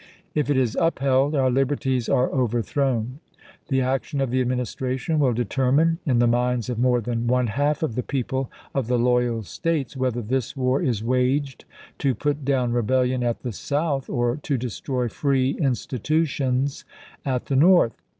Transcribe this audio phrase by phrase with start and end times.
[0.33, 3.19] If it is upheld, our liberties are over thrown...
[3.67, 7.45] The action of the Administration will deter mine, in the minds of more than one
[7.45, 11.65] half of the people of the loyal States, whether this war is waged
[11.99, 16.83] to put down" Annual rebellion at the South, or to destroy free institutions
[17.23, 18.01] at cycio the North.